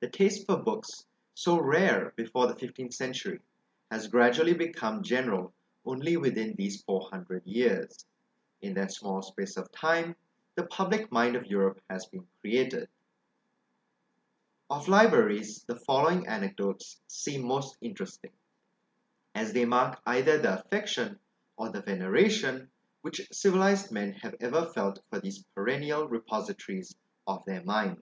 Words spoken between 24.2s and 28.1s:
have ever felt for these perennial repositories of their minds.